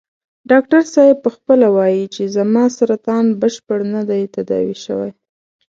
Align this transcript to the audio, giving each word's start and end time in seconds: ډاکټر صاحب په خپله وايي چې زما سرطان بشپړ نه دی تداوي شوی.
ډاکټر 0.51 0.81
صاحب 0.93 1.17
په 1.25 1.29
خپله 1.35 1.67
وايي 1.75 2.05
چې 2.15 2.23
زما 2.35 2.63
سرطان 2.77 3.25
بشپړ 3.41 3.79
نه 3.93 4.01
دی 4.09 4.21
تداوي 4.35 4.77
شوی. 4.85 5.11